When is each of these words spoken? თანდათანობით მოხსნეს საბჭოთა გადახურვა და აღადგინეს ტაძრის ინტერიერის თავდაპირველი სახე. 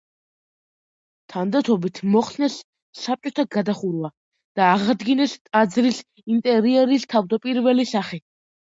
თანდათანობით 1.33 2.01
მოხსნეს 2.15 2.57
საბჭოთა 3.03 3.47
გადახურვა 3.57 4.13
და 4.61 4.69
აღადგინეს 4.73 5.37
ტაძრის 5.45 6.05
ინტერიერის 6.39 7.11
თავდაპირველი 7.15 7.93
სახე. 7.97 8.27